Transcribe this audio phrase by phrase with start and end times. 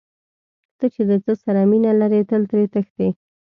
[0.77, 3.09] ته چې د څه سره مینه لرې تل ترې تښتې.